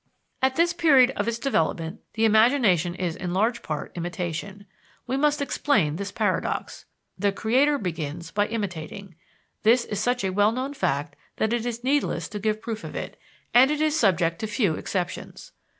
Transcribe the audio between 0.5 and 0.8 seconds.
this